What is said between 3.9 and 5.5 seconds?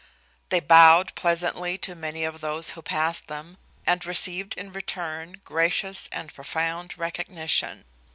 received in return